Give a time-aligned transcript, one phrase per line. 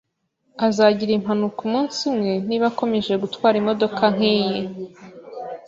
[0.67, 4.59] Azagira impanuka umunsi umwe niba akomeje gutwara imodoka nkiyi.